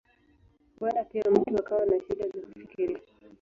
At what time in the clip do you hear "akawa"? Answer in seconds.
1.59-1.85